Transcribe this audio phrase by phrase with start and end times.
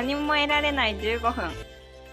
[0.00, 1.50] 何も得られない15分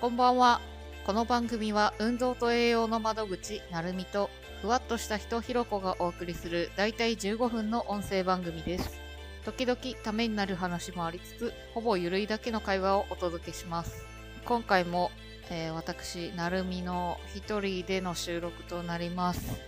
[0.02, 0.60] こんばんは。
[1.06, 4.30] この番組は運動と栄養の窓口、なるみと、
[4.62, 9.00] ふわっとした人ひろこがお送りするだいたい15分の音声番組です。
[9.46, 14.04] 時々ためになる話もありつつ、ほぼゆるいだけの会話をお届けします。
[14.44, 15.10] 今回も、
[15.50, 19.62] えー私、なるみの一人での収録となります。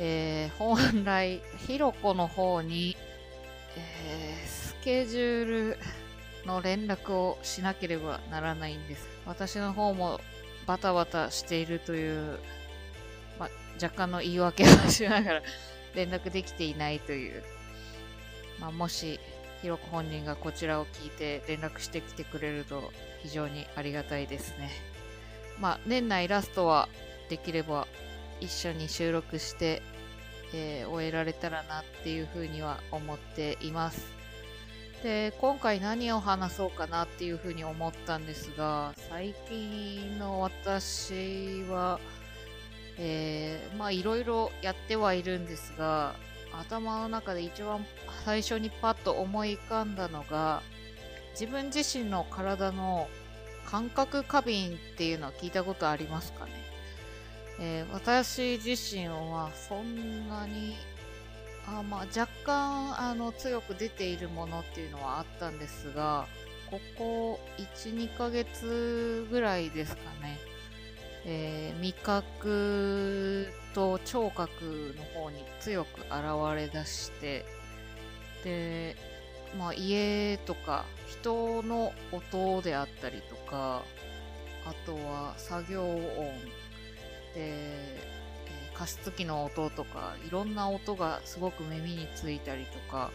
[0.00, 2.96] えー本来、ひろこの方に、
[3.76, 5.78] えースケジュール
[6.48, 9.06] の連絡をしなければならないんです。
[9.26, 10.18] 私の方も
[10.66, 12.38] バタバタしているという、
[13.38, 13.48] ま、
[13.80, 15.42] 若干の言い訳をしながら
[15.94, 17.44] 連絡できていないという、
[18.58, 19.20] ま、もし
[19.60, 24.70] ひろこ本人がこちらを聞いて連絡してきてくれると非常にありがたいですね。
[25.60, 26.88] まあ、年内ラストは
[27.28, 27.86] できれば
[28.40, 29.82] 一緒に収録して、
[30.54, 34.17] えー終えられたらなっていうふうには思っています。
[35.02, 42.00] で今回何を話そうかなっていうふうに思ったんですが最近の私は、
[42.98, 46.14] えーまあいろいろやってはいるんですが
[46.52, 47.86] 頭の中で一番
[48.24, 50.62] 最初にパッと思い浮かんだのが
[51.32, 53.08] 自分自身の体の
[53.66, 56.52] 感覚過敏っていうのは聞いたことありますかね、
[57.60, 60.74] えー私自身はそんなに
[61.76, 66.26] あまあ若干あの強く出ているものっていうのはあったんですが
[66.70, 70.38] ここ12ヶ月ぐらいですかね、
[71.24, 76.12] えー味覚と聴覚の方に強く現
[76.56, 77.44] れ出して
[78.42, 78.96] で、
[79.58, 83.82] まあ、家とか人の音であったりとか
[84.66, 85.98] あとは作業音。
[87.34, 88.17] で
[88.78, 93.10] 加湿器の音とかいろんな音がすごく耳についたりとか、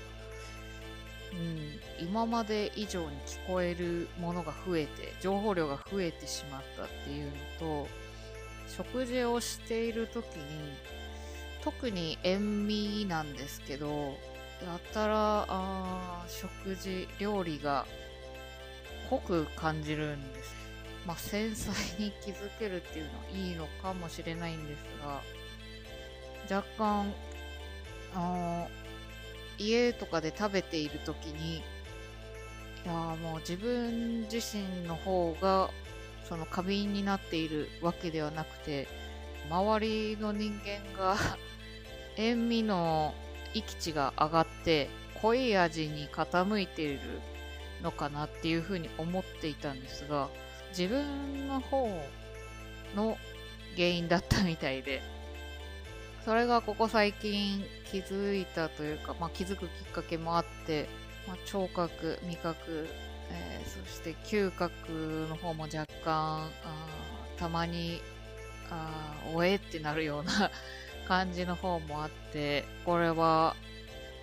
[1.31, 1.35] う
[2.03, 7.31] ん、今まで以上に聞こえるものが増えて情報量が増えてしまったっていうの
[7.85, 7.87] と
[8.67, 10.41] 食事をしている時に
[11.63, 17.85] 特に塩味なんですけどやたらあ食事料理が
[19.09, 20.63] 濃く感じるんです。
[21.05, 25.21] まあ、繊細に気づけるっていうのはいいのかもしれないんですが
[26.49, 27.13] 若干
[28.15, 28.67] あの
[29.57, 31.61] 家とかで食べている時にい
[32.85, 35.69] やもう自分自身の方が
[36.27, 38.87] その過敏になっているわけではなくて
[39.49, 41.17] 周りの人間が
[42.17, 43.13] 塩味の
[43.53, 44.89] 域値が上がって
[45.21, 46.99] 濃い味に傾いている
[47.81, 50.29] のかなっていうふうに思っていたんですが
[50.69, 51.87] 自分の方
[52.95, 53.17] の
[53.75, 55.12] 原因だったみたいで。
[56.25, 60.87] それがここ最近気づいたというか、まあ、気づくきっかけもあって、
[61.27, 62.87] まあ、聴覚味覚、
[63.31, 66.49] えーそして嗅覚の方も若干あ
[67.37, 68.01] たまに
[68.69, 70.51] あおえってなるような
[71.07, 73.55] 感じの方もあってこれは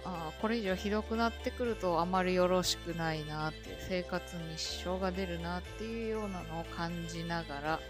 [0.05, 7.81] あこれ以上ひどくなってくるとあまりよろしくないなって生活に支障が出るなっていうようなのを感じながら、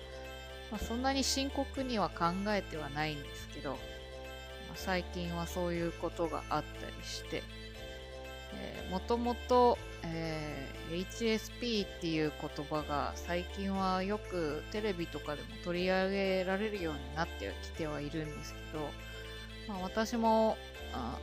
[0.71, 3.78] まあ、そんなに深刻には考えてはないんですけど、
[4.75, 7.43] 最近はそういうことがあったりして、
[8.55, 18.91] えーもともと、えー HSP っていう言葉が最近はよくテレビとかでも取り上げられるようになってきてはいるんですけど、
[19.69, 20.57] まあ、私も
[20.93, 21.17] あ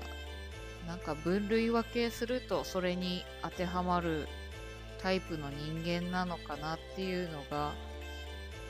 [0.87, 4.27] なんか分類分けするとそれに当てはまる
[5.01, 7.73] タイプの人間なのかなっていうのが、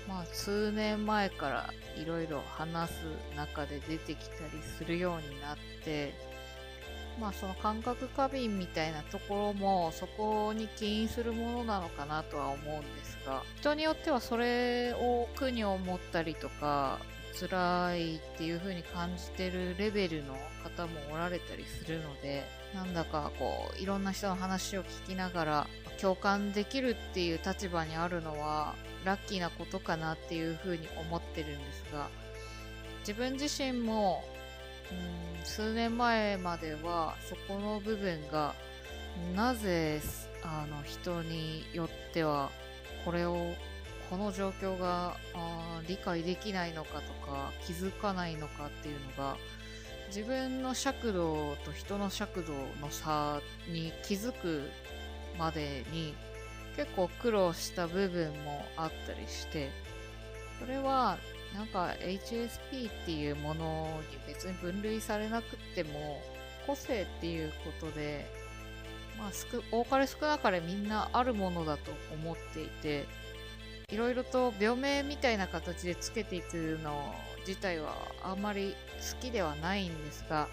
[0.07, 1.69] まあ、数年前から
[2.01, 2.93] いろいろ話す
[3.35, 6.13] 中で出てきたりするようになって、
[7.19, 16.99] まあ、その感覚過敏みたいなところもそこに起因するものなのかなとは思うんですが人によってはそれを苦に思ったりとか
[17.39, 22.43] 辛いっていう風に感じてるレベルの方もおられたりするので
[22.73, 25.67] なんだかこういろんな人の話を聞きながら
[26.01, 32.09] 共感できるっていう立場にあるのはラッキーなことかなっていう風に思ってるんですが
[32.99, 34.23] 自分自身も
[34.91, 38.53] うん数年前まではそこの部分が
[39.35, 40.01] なぜ
[40.43, 42.49] あの人によっては
[43.05, 43.53] これを
[44.09, 49.37] この状況があ理解できないのかとか気づかないのかっていうのが
[50.07, 54.69] 自分の尺度と人の尺度の差に気づく
[55.37, 56.13] までに
[56.75, 59.69] 結構苦労した部分もあったりして
[60.59, 61.17] それは
[61.55, 66.21] なんか HSP っていうものに別に分類されなくても
[66.65, 68.25] 個性っていうことで
[69.17, 69.31] まあ、
[69.71, 73.05] 多かれ少なかれみんなあるものだと思っていて
[73.89, 77.15] いろいろと病名みたいな形でつけていくの
[77.47, 78.75] 自体はあんまり
[79.13, 80.47] 好きではないんですが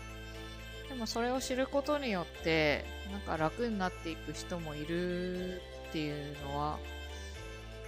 [0.95, 6.79] でもそれを知ることによってなんか楽になっていく人もいるっていうのは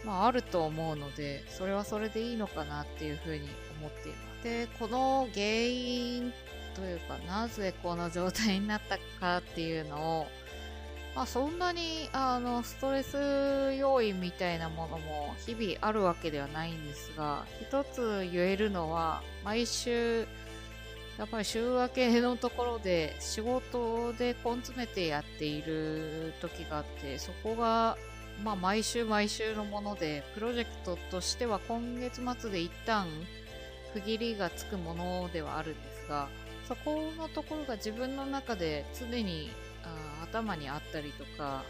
[0.04, 3.48] まああると思うのでそれはそれでいいのかなっていうふうに
[3.78, 4.42] 思っています。
[4.42, 6.32] でこの原因
[6.74, 10.26] というかなぜこの状態になったかっていうのを
[11.14, 20.26] まあ、そんなにあのストレス要因みたいなものも日々あるわけではないんですが一つ言えるのは毎週
[21.18, 27.96] やっぱり週明けのところで仕事で根詰めてやっている時があってそこが
[28.44, 33.06] まあ毎週毎週のものでプロジェクトとしては今月末で一旦
[33.94, 36.28] 区切りがつくものではあるんですが
[36.68, 39.50] そこのところが自分の中で常に
[39.84, 41.62] あ頭にあったりとか、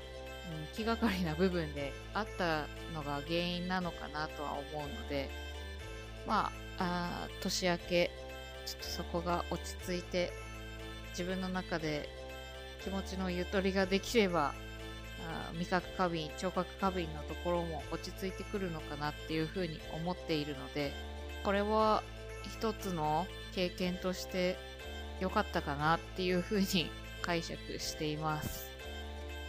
[0.50, 5.28] うん、気がかりな部分であったのが原因なのかなとは思うので
[6.26, 8.10] まああ年明け
[8.66, 10.32] ちょっとそこが落ち着いて
[11.10, 12.08] 自分の中で
[12.84, 14.52] 気持ちのゆとりができれば
[15.28, 20.92] あ味覚過敏聴覚過敏のところも落ち着いてくるのかなっていうふうに思っているので
[21.44, 22.02] これは
[22.42, 24.56] 一つの経験として
[25.20, 26.90] 良かったかなっていうふうに
[27.22, 28.66] 解釈しています。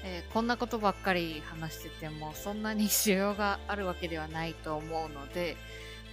[0.03, 5.57] えー、こんなことばっかり話しててもそんなに需要があるわけではないと思うので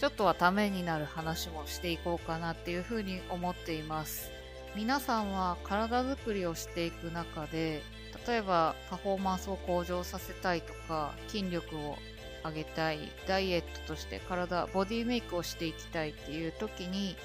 [0.01, 4.31] ちょっとはためになる話もしていこうかなっていうふうに思っています。
[4.77, 7.81] 皆さんは体づくりをしていく中で
[8.27, 11.97] 例えばパフォーマンスを向上させたいとか筋力を
[12.45, 12.99] 上げたい
[13.29, 17.17] ダイエットとして体ボディメイクをしていきたいっていう時に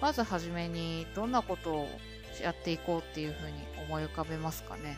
[0.00, 1.88] まずはじめにどんなことを
[2.42, 3.52] やっていこうっていうふうに
[3.86, 4.96] 思い浮かべますかね？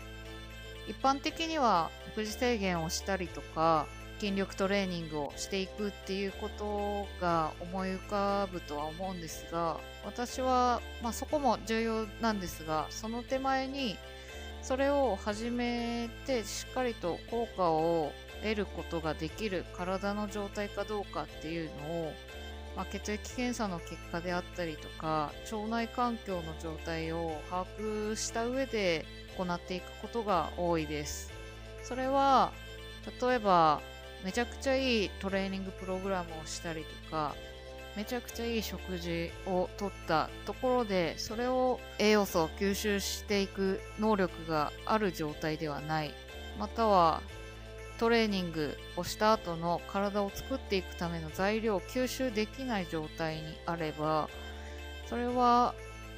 [0.87, 3.87] 一般的には食事制限をしたりとか
[4.23, 13.97] 筋力トレーニングをしていくっていうことが思い浮かぶとは思うんですが私は、まあ、そこも重要なんですがその手前に
[14.63, 18.13] それを始めてしっかりと効果を
[18.45, 22.13] 得ることができる体の状態かどうかっていうのを
[22.75, 29.05] まあ、血液検査の結果であったりとか腸内環境の状態を把握した上で
[29.37, 31.31] 行っていくことが多いです
[31.83, 32.51] それは
[33.21, 33.83] 例えば
[34.25, 37.35] めちゃくちゃいいトレーニングプログラムをしたりとか
[37.97, 46.15] めちゃくちゃいい食事をとったところでそれを栄養素を吸収していく能力がある状態ではない。
[46.59, 47.23] または
[47.99, 54.29] トレーニングをした後の体を作っていくための材料を吸収できない状態にあれば
[55.07, 55.75] それは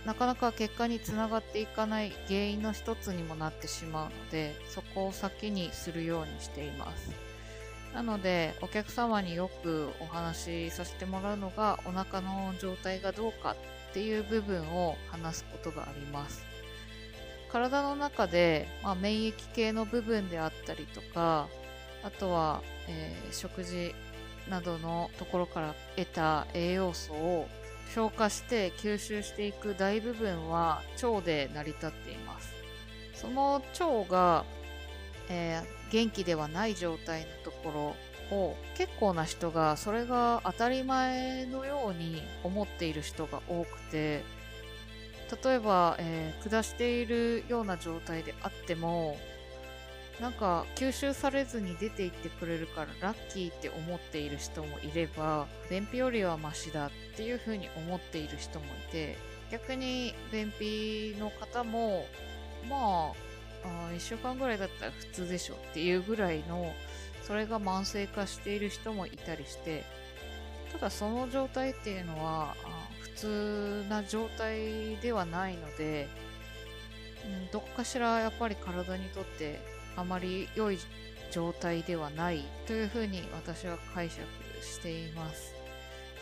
[0.07, 7.34] なかなか結果につながっていかない原因の一つにもなってしまうのでそこを先にするようにしています。
[7.95, 13.53] なのでお客様によくお話しさせてもらうのがお腹の状態がどうか
[13.91, 16.45] っていう部分を話すことがあります。
[17.53, 21.47] 体の中で、まあ、免疫系の部分であったりとか
[22.03, 23.95] あとは、えー、食事
[24.51, 27.49] などのところから得た栄養素を
[27.95, 32.53] 消化して吸収していく大部分は腸で成り立っています。
[33.15, 34.45] その腸が、
[35.29, 37.97] えー、元気ではない状態のとこ
[38.31, 44.23] ろを結構な人がそれが当たり前のように思っている人が多くて
[45.45, 49.17] 例えば、えー、下しているような状態であっても
[50.21, 59.17] なんか吸収されずに出ていってくれるからラッキーって思っている人もいれば便秘よりはマシだっていう風に思っている人もいて
[59.51, 62.07] 逆に便秘の方も
[62.69, 63.24] まあ
[63.65, 66.73] あ1週間ぐらいだったら普通でしょっていうぐらいの
[67.23, 69.85] それが慢性化している人もいたりして
[70.73, 72.55] ただその状態っていうのは
[73.01, 76.09] 普通な状態ではないので、
[77.25, 79.61] うん、どこかしらやっぱり体にとって
[79.97, 80.79] あまり良い
[81.31, 84.21] 状態ではないというふうに私は解釈
[84.63, 85.55] しています。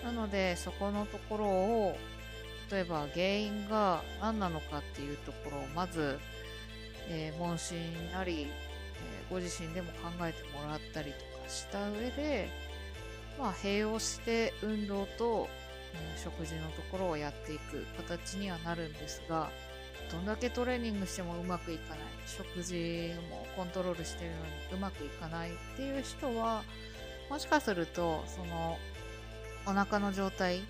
[0.04, 1.96] なのでそこのところを
[2.70, 6.18] 例えば原因が何なのかっていうところをまず、
[7.08, 7.78] えー、問診
[8.12, 12.48] なり、えー、ご自身でも考えてもらったりとかした上で、
[13.38, 15.48] まあ、併用して運動と、
[15.94, 19.50] えー、食事のところをやっていく形にはなるんですが
[20.10, 24.42] どんだけトレーニングしてもうまくいかない食事もコントロールしてるのに
[24.74, 26.62] うまくいかないっていう人は
[27.30, 28.76] もしかするとその
[29.66, 30.60] お腹の状態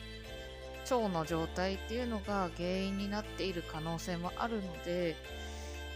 [0.91, 5.17] 腸の状態っていうのが原因になっている可能性もあるので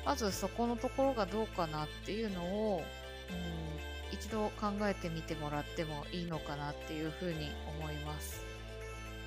[0.06, 2.82] まずそこのところがどうかなっていうのを、
[3.30, 8.46] うん、一度考えてみてもらってもいいのかなっていうふうに思います。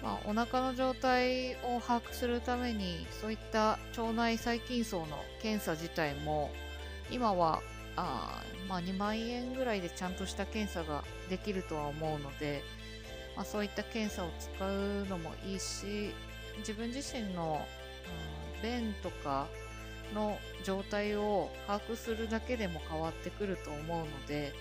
[0.01, 5.07] まあ、お腹の状態を把握するためにそういった腸内細菌層の
[5.41, 6.51] 検査自体も
[7.12, 7.62] 今は
[7.98, 12.63] あまあ、2万円ぐらいでちゃんとした検査ができるとは思うので、
[13.36, 16.13] まあ、そういった検査を使うのもいいし
[16.59, 17.65] 自分自身の、
[18.63, 19.48] うん、便とか
[20.13, 24.54] の状態を把握するだけでも変わってくると思うので、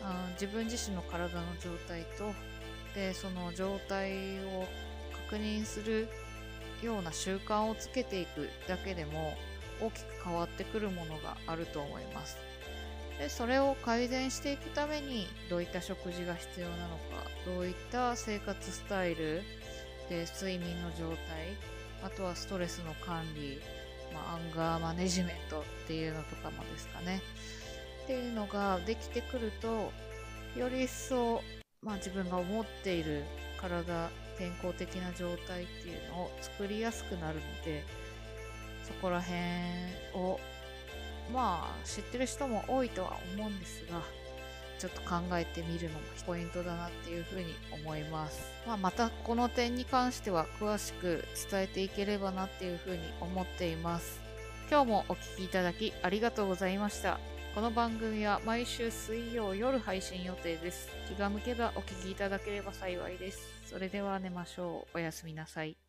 [0.00, 2.32] うん、自分自身の体の状態と
[2.94, 4.64] でその状態を
[5.28, 6.08] 確認する
[6.82, 9.34] ような習慣をつけていくだけでも
[9.80, 12.38] 大きく変わってくるものがあると思います。
[13.18, 17.02] でそれを改善していくためにどういった食事が必要なのか
[17.46, 19.42] どういった生活スタイル
[20.10, 21.56] で睡眠の状態
[22.04, 23.60] あとはストレスの管理、
[24.12, 27.22] まあ、アンガーマネジメントっていうのとかもですかね。
[28.04, 29.92] っていうのができてくると
[30.56, 31.42] より一層、
[31.82, 33.24] まあ、自分が思っている
[33.60, 37.84] 体健康的な状態っていうのを作りやすくなるので
[38.84, 39.40] そこら辺
[40.14, 40.38] を
[41.32, 44.00] まあ知ってる人も多いとは思うんですが
[44.78, 54.20] ちょっと考えてみるのもポイントだなっていうふうに思います、まあ、またこの点に関しては詳しく伝えていければなっていうふうに思っています。
[54.68, 57.20] 今日もお聴きいただきありがとうございました。
[57.54, 60.88] この番組は毎週水曜夜配信予定です。
[61.08, 63.38] 気が向けばお聴きいただければ幸いです。
[63.64, 64.96] それでは寝ましょう。
[64.96, 65.85] おやすみなさい。